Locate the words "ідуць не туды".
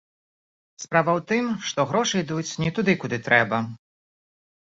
2.25-2.97